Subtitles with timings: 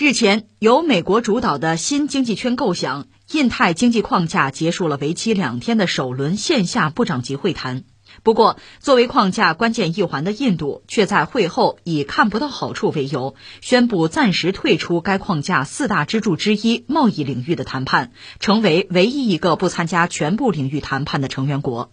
[0.00, 7.84] 日前，由美国主导的新经济圈构想——印太经济框架结束了为期两天的首轮线下部长级会谈。
[8.22, 21.92] 不过，作为框架关键一环的印度，却在会后以看不到好处为由，宣布暂时退出该框架四大支柱之一贸易领域的谈判，成为唯一一个不参加全部领域谈判的成员国。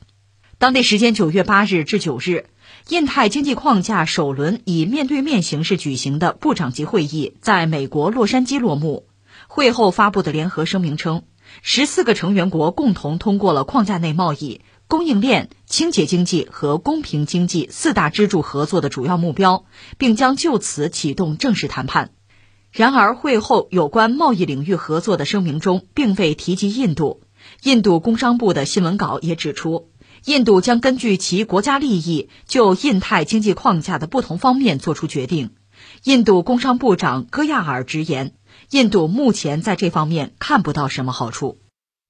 [0.58, 2.46] 当地时间九月八日至九日。
[2.90, 9.08] 印太经济框架首轮以面对面形式举行的部长级会议在美国洛杉矶落幕。
[9.50, 11.24] 会后发布的联合声明称，
[11.62, 19.66] 十四个成员国共同通过了框架内贸易、供应链、清洁经济和公平经济四大支柱合作的主要目标，
[19.98, 22.12] 并将就此启动正式谈判。
[22.72, 27.22] 然而，会后有关贸易领域合作的声明中并未提及印度。
[27.64, 29.90] 印度工商部的新闻稿也指出。
[30.26, 35.52] 印度将根据其国家利益，就印太经济框架的不同方面作出决定。
[36.04, 38.34] 印度工商部长戈亚尔直言，
[38.72, 41.60] 印度目前在这方面看不到什么好处。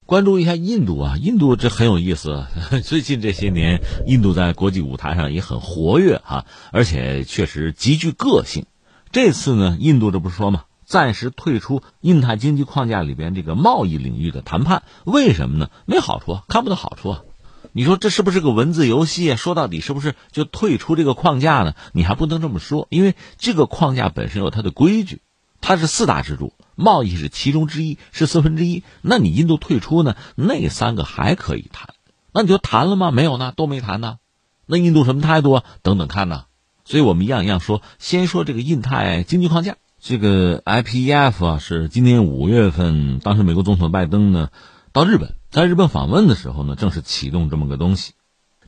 [0.06, 2.46] 关注一下印度啊，印度这很有意思。
[2.82, 8.64] 最近这些年，印度在国际舞台上也很活跃哈，而且确实极具个性。
[9.12, 10.64] 这次呢，印度这不是说嘛？
[10.86, 15.68] 暂时退出印太经济框架里边这个贸易领域的谈判，为什么呢？
[15.84, 17.22] 没好处，看不到好处啊。
[17.72, 19.36] 你说这是不是个文字游戏？
[19.36, 21.74] 说到底是不是就退出这个框架呢？
[21.92, 25.20] 你还不能这么说，因为这个框架本身有它的规矩，
[25.60, 28.82] 它是四大支柱，贸易是其中之一，是四分之一。
[29.02, 30.16] 那你印度退出呢？
[30.34, 31.94] 那三个还可以谈，
[32.32, 33.10] 那你就谈了吗？
[33.10, 34.18] 没有呢，都没谈呢。
[34.66, 35.64] 那印度什么态度啊？
[35.82, 36.44] 等等看呢。
[36.84, 44.48] 所以我们一样一样说，先说这个印太经济框架，这个 IPEF 啊，是今年五月份，当时美国总统拜登呢
[44.92, 45.34] 到日本。
[45.50, 48.12] 在日本访问的时候呢，正是启动这么个东西，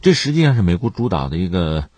[0.01, 1.89] 这实际上是美国主导的一个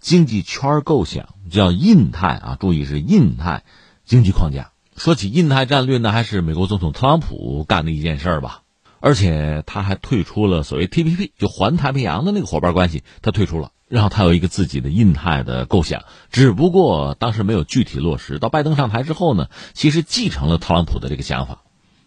[0.00, 3.64] 经济圈构想，叫印太啊，注意是印太
[4.06, 4.72] 经济框架。
[4.96, 8.62] 说起印太战略呢，还是美国总统特朗普干的一件事儿吧，
[8.98, 18.38] 而且他还退出了所谓 TPP，就环太平洋的那个伙伴关系，他退出了，然后他有一个自己的印太的构想，只不过当时没有具体落实。
[18.38, 21.62] 到拜登上台之后呢，其实继承了特朗普的这个想法，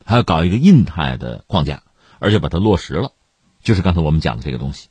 [0.05, 1.83] 还要搞一个印太的框架。
[2.19, 3.11] 而且把它落实了，
[3.61, 4.87] 就是刚才我们讲的这个东西。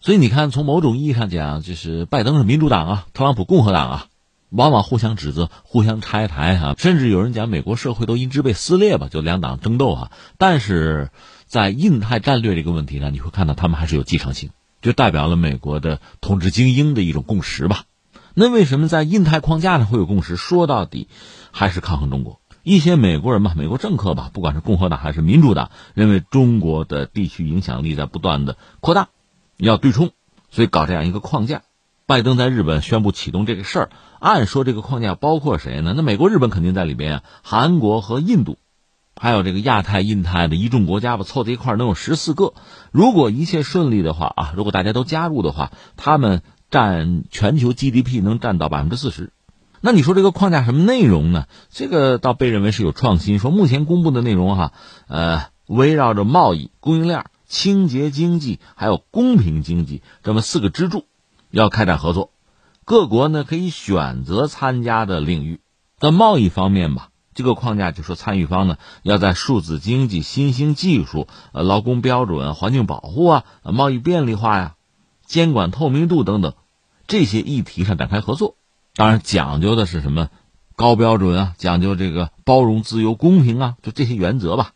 [0.00, 4.06] 所以你看，从某种意义上讲，就是拜登是民主党啊，特朗普共和党啊，
[4.48, 10.10] 往往互相指责、互相拆台啊，甚至有人讲美国社会都因之被撕裂吧，就两党争斗啊。
[10.38, 11.10] 但是
[11.44, 14.48] 在印太战略这个问题上，你会看到他们还是有继承性，
[14.80, 17.84] 就代表了美国的统治精英的一种共识吧。
[18.32, 20.36] 那为什么在印太框架上会有共识？
[20.36, 21.08] 说到底，
[21.50, 22.39] 还是抗衡中国。
[22.62, 29.08] 一些美国人吧，美国政客吧，不管是共和党还是民主党，认为中国的地区影响力在不断的扩大，
[29.56, 30.10] 要对冲，
[30.50, 31.62] 所以搞这样一个框架。
[32.06, 35.94] 拜登在日本宣布启动这个事儿，按说这个框架包括谁呢？
[35.96, 38.58] 那美国、日本肯定在里边啊，韩国和印度，
[39.14, 42.52] 还有这个亚太、印太的一众国家吧，凑在一块能有十四个。
[42.90, 49.30] 如果一切顺利的话啊，如果大家都加入的话，他们占全球 GDP 能占到百分之四十。
[49.82, 51.46] 那你说这个框架什么内容呢？
[51.70, 53.38] 这个倒被认为是有创新。
[53.38, 54.72] 说目前公布的内容哈，
[55.08, 61.06] 呃，围绕着贸易、供应链、清洁经济还有公平经济这么四个支柱，
[61.50, 62.30] 要开展合作。
[62.84, 65.60] 各国呢可以选择参加的领域。
[65.98, 74.74] 在贸易方面吧，这个框架就说参与方呢要在数字经济、新兴技术、呃劳工标准、环境保护啊、贸易便利化呀、
[75.24, 76.52] 监管透明度等等
[77.06, 78.56] 这些议题上展开合作。
[79.00, 80.28] 当然，讲究的是什么
[80.76, 81.54] 高标准啊？
[81.56, 84.72] 讲究这个包容、自由、公平啊，就这些原则吧。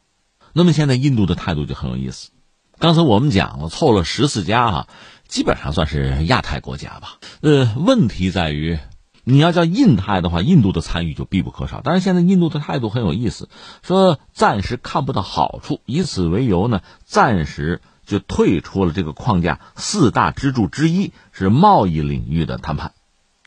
[0.55, 2.31] 那么现在印度的态度就很有意思。
[2.79, 4.89] 刚才我们讲了，凑了十四家哈，
[5.29, 7.19] 基本上算是亚太国家吧。
[7.43, 8.79] 呃，问题在于，
[9.25, 11.83] 你要叫印太的话，印度的参与就必不可少。
[11.85, 13.51] 但是现在印度的态度很有意思，
[13.83, 22.95] 说暂时看不到好处，以此为由呢，暂时就退出了这个框架四大支柱之一是贸易领域的谈判。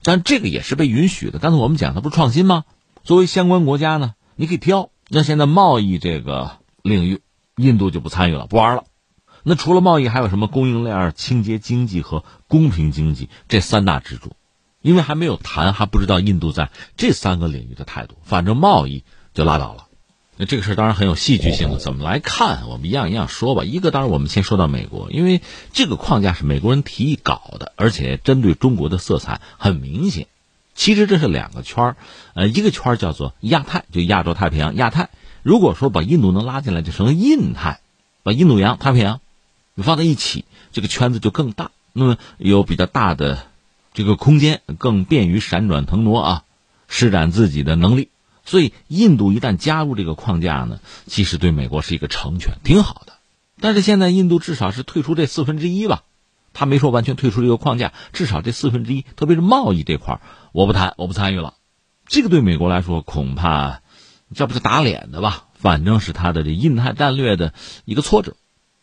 [0.08, 1.38] 但这个也是被允许的。
[1.38, 2.64] 刚才我们讲，它不是创新吗？
[3.04, 4.90] 作为相关国家呢，你可以挑。
[5.10, 7.20] 那现在贸易这个领域，
[7.58, 8.86] 印度就不参与了，不玩了。
[9.44, 14.32] 那除了贸易，还有什么供应链、清洁经济和公平经济这三大支柱？
[14.82, 18.16] 因为还没有谈，还不知道印度在这三个领域的态度。
[18.24, 19.04] 反正贸易
[19.34, 19.87] 就拉倒了。
[20.40, 22.68] 那这个事儿当然很有戏剧性的，怎么来看？
[22.70, 23.64] 我们一样一样说吧。
[23.64, 25.42] 一个当然我们先说到美国，因为
[25.74, 30.28] 这个框架是美国人提议搞的，而且针对中国的色彩很明显。
[30.76, 31.96] 其实这是两个圈儿，
[32.36, 35.10] 呃，一个圈儿叫做亚太，就亚洲太平洋亚太。
[35.42, 37.80] 如果说把印度能拉进来，就成了印太，
[38.22, 39.22] 把印度洋、太平洋
[39.74, 43.48] 你放在一起，这个圈子就更大，那么有比较大的
[43.96, 46.44] 这个空间，更便于闪转腾挪啊，
[46.88, 48.10] 施展自己的能力。
[48.48, 53.14] 所以印度一旦加入这个框架呢，其实对美国是一个成全，挺好的。
[53.60, 56.04] 但是现在印度至少是退出这四分之一吧，
[56.54, 60.22] 他没说完全退出这个框架，至少这四分之一，特别是贸易这块
[60.54, 61.56] 我不谈，我不参与了。
[62.08, 63.82] 这个对美国来说恐怕
[64.34, 65.44] 这不是打脸的吧？
[65.54, 67.54] 反正是他的这印太战略的
[67.84, 68.36] 一个挫折。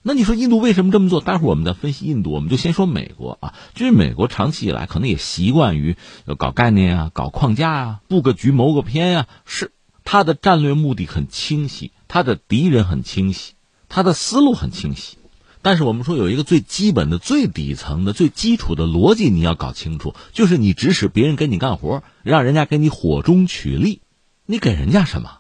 [0.07, 1.23] 那你说印度为什么这么做？
[1.23, 3.55] 待会儿我们再分析印度，我们就先说美国啊。
[3.75, 5.97] 就是美国长期以来可能也习惯于
[6.37, 9.73] 搞概念啊、搞框架啊、布个局、谋个篇啊，是
[10.05, 13.55] 他的战略目的很清晰，他的敌人很清晰，
[13.89, 15.17] 他的思路很清晰。
[15.63, 24.03] 但是我们说有一个最基本的、最底层的、最基础的逻辑，你要搞清楚，就是你指使别人给你干活，让人家给你火中取栗，
[24.45, 25.39] 你给人家什么？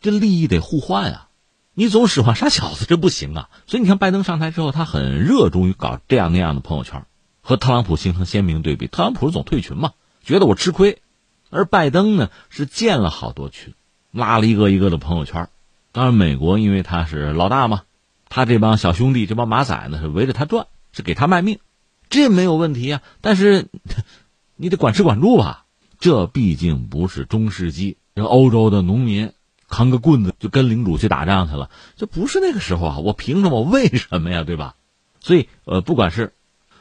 [0.00, 1.25] 这利益得互换啊。
[1.78, 3.50] 你总使唤傻小子，这不行啊！
[3.66, 7.04] 所以你看，拜登上台之后，他很热衷于搞这样那样的朋友圈，
[7.42, 8.86] 和特朗普形成鲜明对比。
[8.86, 9.92] 特朗普总退群嘛，
[10.24, 11.02] 觉得我吃亏，
[11.50, 13.74] 而拜登呢是建了好多群，
[14.10, 15.50] 拉了一个一个的朋友圈。
[15.92, 17.82] 当然，美国因为他是老大嘛，
[18.30, 21.58] 他这帮小兄弟、这帮马仔呢是围着他转，是给他卖命，
[22.08, 23.02] 这没有问题啊。
[23.20, 23.66] 但是
[24.56, 25.66] 你得管吃管住吧，
[26.00, 29.34] 这毕竟不是中世纪，这欧洲的农民。
[29.68, 32.98] 扛个棍子就跟领主去打仗去了，这不是那个时候啊！
[32.98, 33.62] 我凭什么？
[33.62, 34.44] 为什么呀？
[34.44, 34.74] 对吧？
[35.20, 36.34] 所以，呃，不管是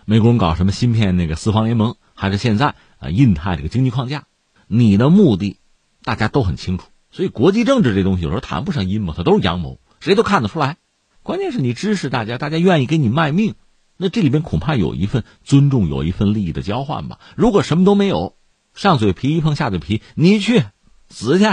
[0.05, 4.25] 美国人搞什么芯片那个四方联盟，还是现在啊印太这个经济框架，
[4.67, 5.57] 你的目的
[6.03, 6.85] 大家都很清楚。
[7.11, 10.77] 所以，国际政治这东西有时候谈不上阴谋，它都是阳谋，谁都看得出来。
[11.23, 13.55] 关键是你支持大家，大家愿意给你卖命，
[13.97, 17.19] 那这里边恐怕有一份尊重，有一份利益的交换吧。
[17.35, 18.35] 如果什么都没有，
[18.75, 20.63] 上嘴皮一碰下嘴皮，你去
[21.09, 21.45] 死去！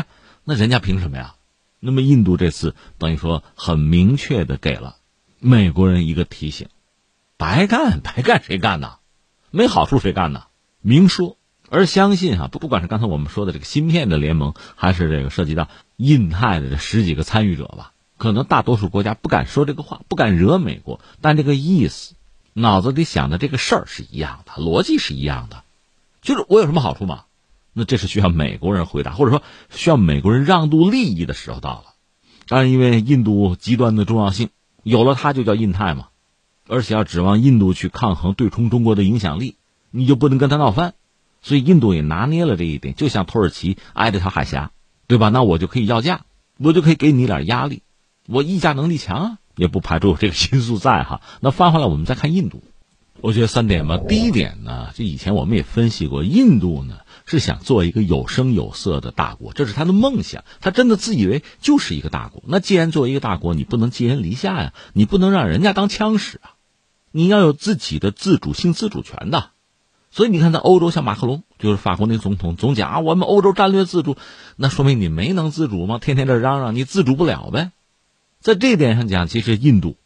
[0.45, 1.35] 那人家凭什么呀？
[1.79, 4.97] 那么印度这次等于说很明确的给了
[5.41, 6.69] 美国人一个提醒：
[7.37, 8.99] 白干白干谁干呢？
[9.51, 10.45] 没好处谁干呢？
[10.81, 11.37] 明说。
[11.69, 22.15] 而相信啊，不不管是刚才我们说的这个芯片的联盟，还是这个涉及到印太的这十几个参与者吧，可能大多数国家不敢说这个话，不敢惹美国，但这个意思，
[22.53, 25.65] 脑子里想的这个事儿是一样的，逻辑是一样的，
[26.21, 27.25] 就是我有什么好处吗？
[27.73, 31.85] 那这是需要美国人回答，或者说需要美国人让渡利益的时候到了。
[32.47, 34.51] 当然，因为印度极端的重要性，
[34.83, 36.09] 有了它就叫印太嘛。
[36.69, 39.57] 而且要指望印度去抗衡对冲中国的影响力，
[39.91, 40.95] 你就不能跟他闹翻。
[41.43, 44.71] 所以印度也拿捏了这一点，就像土耳其挨着条海峡，
[45.09, 45.29] 对吧？
[45.29, 46.25] 那我就可以要价，
[46.59, 47.83] 我就可以给你点压力，
[48.29, 51.21] 我议价能力强啊，也不排除有这个因素在哈。
[51.41, 52.63] 那翻回来，我们再看印度，
[53.21, 53.99] 我觉得三点吧。
[53.99, 56.99] 第一点呢，这以前我们也分析过，印度呢。
[57.39, 60.45] 是想做一个有声有色的大国，这是他的梦想。
[60.61, 62.43] 他真的自以为就是一个大国。
[62.47, 66.61] 那既然作为一个大国，你不能寄人篱下呀，你不能让人家当枪使啊，
[67.11, 69.51] 你要有自己的自主性、自主权的。
[70.11, 74.19] 所以你看，在欧洲，像马克龙，就是法国那个总统，总讲啊，我们欧洲战略自主，
[74.57, 75.99] 那说明你没能自主吗？
[75.99, 77.73] 天天这嚷嚷，你自主不了呗。
[78.41, 79.97] 在这点上讲，其实印度。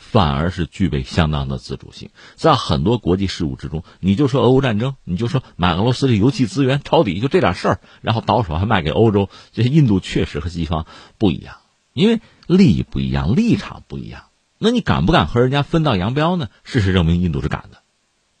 [0.00, 10.86] 反而是具备相当的自主性，在很多国际事务之中，你就说俄乌战争，你就说买俄罗斯的油气资源抄底，就这点事儿，然后倒手还卖给欧洲，这印度确实和西方
[11.18, 11.58] 不一样，
[11.92, 14.24] 因为利益不一样，立场不一样。
[14.58, 16.48] 那你敢不敢和人家分道扬镳呢？
[16.64, 17.78] 事实证明，印度是敢的，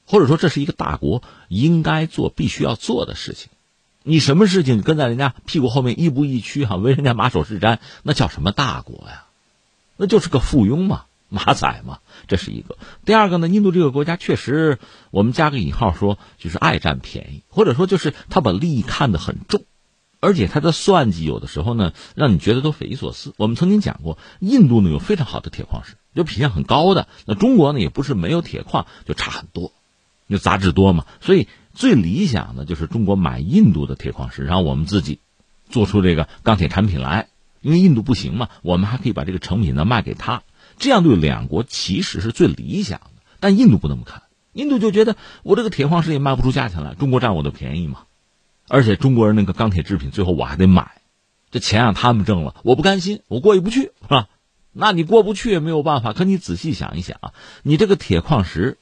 [0.06, 3.50] 或者说这是一个大国应该做、必须要做的事情。
[4.02, 9.26] 你什么事情跟在人家屁股后面亦步亦趋，哈，为人家马首是瞻，那叫什么大国呀？
[9.96, 11.04] 那就是个附庸嘛。
[11.30, 12.76] 马仔嘛，这是一个。
[13.04, 14.78] 第二个呢，印度这个国家确实，
[15.10, 19.64] 我们加个引号说，就是爱占便宜，或者说就是他把利益看得很重，
[20.18, 23.32] 而且他的算计有的时候呢，让你觉得都匪夷所思。
[23.36, 27.06] 我们曾经讲过，印度呢有非常好的铁矿石，有品相很高的。
[27.24, 29.72] 那中国呢也不是没有铁矿，就差很多，
[30.28, 31.06] 就杂质多嘛。
[31.20, 35.20] 所以最理想的就是中国买印度的铁矿石，然后我们自己
[35.68, 37.28] 做出这个钢铁产品来。
[37.62, 40.42] 因为印度不行嘛，我们还可以把这个成品呢卖给他。
[40.80, 44.22] 这样对两国其实是最理想的，但印度不那么看。
[44.52, 48.00] 印度就觉得我这个铁矿石也卖不出价钱来，中国占我的便宜嘛。
[48.66, 51.02] 而且中国人那个钢铁制品最后我还得买，
[51.50, 54.28] 这钱让他们挣了，我不甘心，我过意不去，是吧？
[54.72, 56.12] 那你过不去也没有办法。
[56.12, 57.32] 可你仔细想一想啊，
[57.62, 58.78] 你这个铁矿石，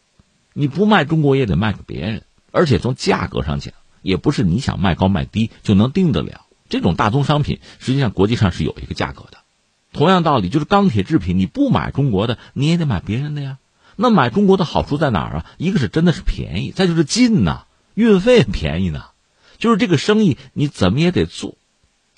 [0.52, 6.42] 你不卖中国也得卖给别人，而且从价格上讲，也不是你想卖高卖低就能定得了。
[6.68, 9.37] 这种大宗商品，实际上国际上是有一个价格的。
[9.92, 13.58] 同样道理，就是钢铁制品，你不买中国的，你也得买别人的呀。
[13.96, 15.46] 那买中国的好处在哪儿啊？
[15.56, 17.64] 一个是真的是便宜，再就是近呐，
[17.94, 19.06] 运费便宜呢。
[19.58, 21.56] 就是这个生意你怎么也得做。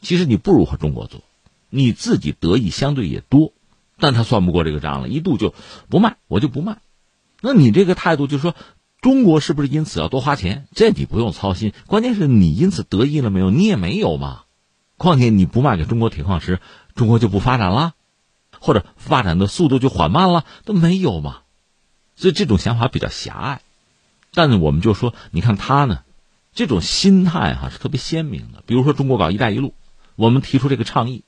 [0.03, 1.23] 其实你不如和中国做，
[1.71, 3.53] 你自己得益相对也多，
[3.99, 5.55] 但他算不过这个账了，一度就
[5.89, 6.79] 不卖，我就不卖。
[7.41, 8.55] 那你这个态度就是说，
[9.01, 10.67] 中国是不是因此要多花钱？
[10.75, 13.51] 这你不用操心，关键是你因此得益了没有？
[13.51, 14.43] 你也没有嘛。
[14.99, 16.61] 况且你不卖给中国铁矿石，
[16.95, 17.95] 中国就不发展了，
[18.59, 21.39] 或者发展的速度就缓慢了，都没有嘛。
[22.17, 23.63] 所以这种想法比较狭隘。
[24.33, 26.05] 但我们就说，你看他呢，
[26.53, 28.63] 这种心态哈是特别鲜明的。
[28.67, 29.75] 比如说中国搞“一带一路”，
[30.17, 31.25] 我们提出这个倡议，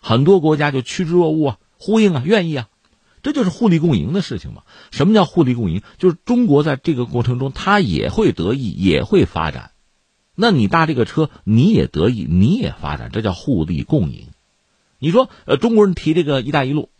[0.00, 2.68] 很多国家就趋之若鹜啊，呼应啊，愿意啊，
[3.22, 4.62] 这就是互利共赢的事情嘛。
[4.90, 5.82] 什么叫互利共赢？
[5.98, 9.72] 就是中国在这个过程中，他也会得益，也会发展。
[10.34, 14.28] 那你搭这个车，你也得益，你也发展，这叫互利共赢。
[15.00, 16.90] 你说，呃，中国人提这个“一带一路”，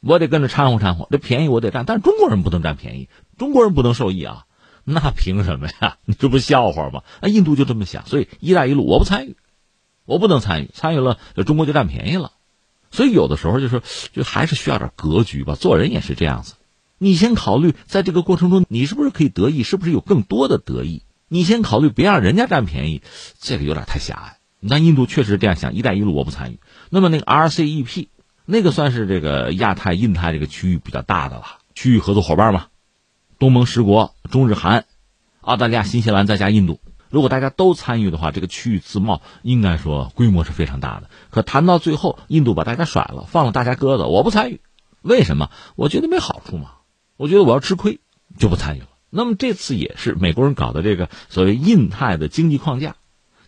[0.00, 3.08] 我得跟着掺和掺和，这便宜我得占，但是中国人不能占便宜，
[3.38, 4.44] 中国人不能受益啊。
[4.84, 5.96] 那凭什么呀？
[6.06, 7.02] 你这不笑话吗？
[7.20, 9.36] 啊，印度就这么想，所以“一带一路”我不参与，
[10.04, 12.32] 我不能参与，参与了中国就占便宜了。
[12.92, 13.82] 所以有的时候就是，
[14.12, 15.54] 就还是需要点格局吧。
[15.54, 16.54] 做人也是这样子，
[16.98, 21.02] 你先考虑在这个过程中，你是不是可以得益，是不是有更多的得益？
[21.28, 23.02] 你先考虑，别让人家占便宜，
[23.40, 24.38] 这个有点太狭隘。
[24.60, 26.60] 那印度确实这样想，“一带一路”我不参与。
[26.90, 28.08] 那么那个 RCEP，
[28.44, 31.44] 那个算是这个亚太、印太这个区域比较大的了，
[31.74, 32.66] 区域合作伙伴嘛。
[33.38, 34.86] 东盟十国、中日韩、
[35.42, 41.10] 澳大利亚、新西兰再加印度，如果大家都参与的话，这个区域自贸应该说规模是非常大的。
[41.30, 44.60] 可谈到最后，印度把大家甩了，放了大家鸽子，我不参与。
[45.02, 45.50] 为什么？
[45.76, 46.72] 我觉得没好处嘛。
[47.18, 48.00] 我觉得我要吃亏，
[48.38, 48.88] 就不参与了。
[49.10, 52.96] 那么这次也是美国人搞的这个所谓印太的经济框架。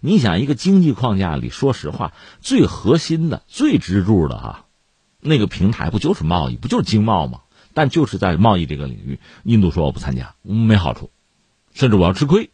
[0.00, 4.64] 你想，一个经济框架里，说实话，最核心的、最支柱的哈，
[5.20, 7.40] 那个平台不就是贸易，不就是经贸吗？
[7.74, 11.10] 但就是在贸易这个领域，印度说我不参加，没好处，
[11.74, 12.50] 甚至我要吃亏。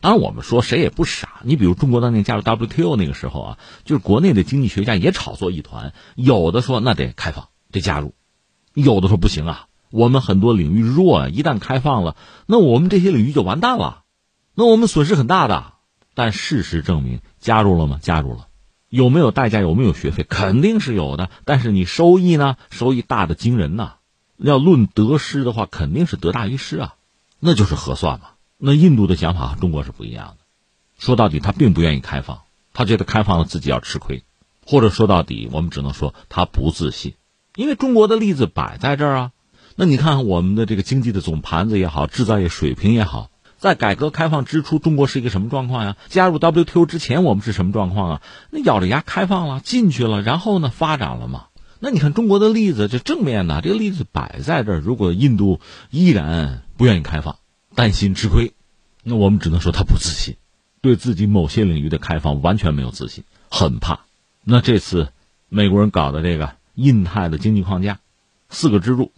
[0.00, 1.40] 当然，我们说谁也不傻。
[1.42, 8.10] 你比如中国当年加入 WTO 那个时候啊，就是国内的经济学家也炒作一团，有的说那得开放，得加入；
[8.74, 14.04] 有的说不行啊，我们很多领域弱，一旦开放了，那我们这些领域就完蛋了，
[14.54, 15.77] 那我们损失很大的。
[16.18, 18.00] 但事实证明，加入了吗？
[18.02, 18.48] 加入了，
[18.88, 19.60] 有没有代价？
[19.60, 20.24] 有没有学费？
[20.28, 21.30] 肯定是有的。
[21.44, 22.56] 但是你收益呢？
[22.70, 23.98] 收益大的惊人呐！
[24.36, 26.96] 要论得失的话，肯定是得大于失啊，
[27.38, 28.30] 那就是合算嘛。
[28.56, 30.38] 那印度的想法和中国是不一样的，
[30.98, 32.40] 说到底他并不愿意开放，
[32.72, 34.24] 他觉得开放了自己要吃亏，
[34.66, 37.14] 或者说到底我们只能说他不自信，
[37.54, 39.30] 因为中国的例子摆在这儿啊。
[39.76, 45.96] 那你看我们的这个经济的总盘子也好，制造业水平也好，在改革开放之初，中国是一个什么状况呀？
[46.08, 48.22] 加入 WTO 之前我们是什么状况啊？
[48.50, 51.46] 那咬着牙开放了，进去了，然后呢发展了嘛？
[51.80, 54.78] 那你看中国的例子，这正面的这个例子摆在这儿。
[54.80, 55.60] 如果印度
[55.90, 57.36] 依然不愿意开放，
[57.74, 58.52] 担心吃亏，
[59.02, 60.36] 那我们只能说他不自信，
[60.80, 64.00] 对自己某些领域的开放完全没有自信，很怕。
[64.44, 65.12] 那这次
[65.48, 67.98] 美国人搞的这个印太的经济框架，
[68.48, 69.12] 四个支柱，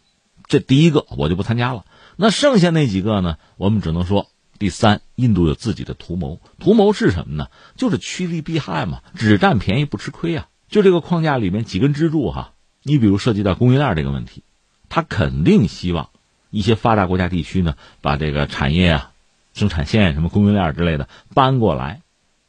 [0.47, 1.85] 这第一个我就不参加了。
[2.22, 3.38] 那剩下那几个呢？
[3.56, 7.46] 我们只能说，第三，印度有自己的图谋，图谋是什么呢？
[7.76, 10.48] 就是趋利避害嘛，只占便宜不吃亏啊。
[10.68, 14.44] 就这个框架里面几根支柱哈，你比如涉及到供应链这个问题，
[14.90, 16.10] 他肯定希望
[16.50, 19.12] 一些发达国家地区呢把这个产业啊、
[19.54, 22.02] 生产线什么供应链之类的搬过来，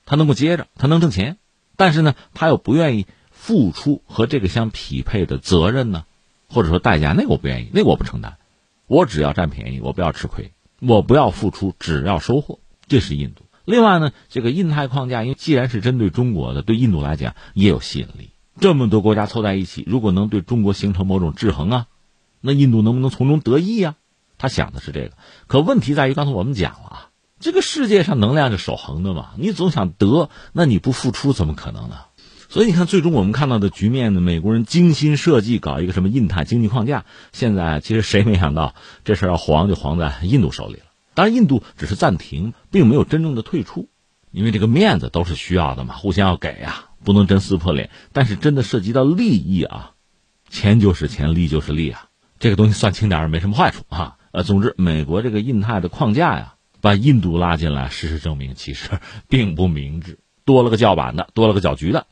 [0.06, 1.38] 他能够接着，他能挣钱，
[1.78, 6.04] 但是呢，他又不愿意付出和这个相匹配的责任呢，
[6.50, 8.38] 或者说代价，那个我不愿意，那个我不承担，
[8.92, 13.46] 我只要占便宜，我不要吃亏，我不要付出，只要收获，这是印度。
[13.64, 18.32] 另外呢，这个印太框架，因为既然是针对中国的，对印度来讲也有吸引力。
[18.60, 21.86] 这么多国家凑在一起，如果能对中国形成某种制衡啊，
[22.42, 23.96] 那印度能不能从中得益啊？
[24.38, 25.12] 他想的是这个。
[25.48, 31.96] 可问题在于，刚才我们讲了啊，这个世界上能量是守恒的嘛，你总想得，那你不付出怎么可能呢？
[32.52, 40.84] 所以你看，最终我们看到的局面呢，美国人精心设计搞一个什么印太经济框架，现在其实谁没想到这事儿要黄就黄在印度手里了。
[41.14, 43.88] 当然，印度只是暂停，并没有真正的退出，
[44.32, 47.90] 因为这个面子都是需要的嘛，互相要给呀，不能真撕破脸。
[48.12, 49.92] 但是真的涉及到利益啊，
[50.50, 54.18] 钱就是钱，利就是利啊，这个东西算轻点儿没什么坏处啊。
[54.34, 58.90] 呃，总之，美国这个印太的框架呀，把印度拉进来，事实证明其实
[59.30, 62.08] 并不明智，多了个叫板的，多了个搅局的。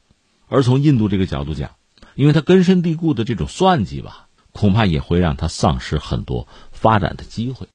[0.49, 1.71] 而从印度这个角度讲，
[2.15, 7.67] 因为他根深蒂固的这种算计吧，恐怕也会让他丧失很多发展的机会。